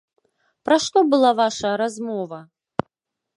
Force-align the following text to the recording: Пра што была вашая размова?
Пра 0.69 0.77
што 0.85 1.03
была 1.11 1.31
вашая 1.41 1.75
размова? 1.83 2.39